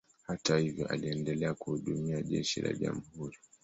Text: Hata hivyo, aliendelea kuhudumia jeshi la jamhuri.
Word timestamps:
Hata 0.27 0.57
hivyo, 0.57 0.87
aliendelea 0.87 1.53
kuhudumia 1.53 2.21
jeshi 2.21 2.61
la 2.61 2.73
jamhuri. 2.73 3.37